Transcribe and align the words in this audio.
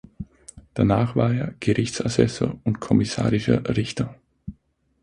Danach 0.73 1.15
war 1.15 1.31
er 1.31 1.53
Gerichtsassessor 1.59 2.59
und 2.63 2.79
kommissarischer 2.79 3.63
Richter. 3.77 4.15